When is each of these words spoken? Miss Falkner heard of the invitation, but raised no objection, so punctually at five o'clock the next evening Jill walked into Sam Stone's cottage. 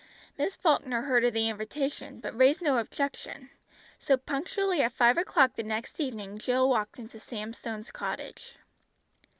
Miss 0.35 0.55
Falkner 0.55 1.03
heard 1.03 1.23
of 1.25 1.33
the 1.33 1.47
invitation, 1.47 2.19
but 2.19 2.35
raised 2.35 2.59
no 2.59 2.79
objection, 2.79 3.51
so 3.99 4.17
punctually 4.17 4.81
at 4.81 4.93
five 4.93 5.15
o'clock 5.15 5.53
the 5.55 5.61
next 5.61 5.99
evening 5.99 6.39
Jill 6.39 6.67
walked 6.67 6.97
into 6.97 7.19
Sam 7.19 7.53
Stone's 7.53 7.91
cottage. 7.91 8.55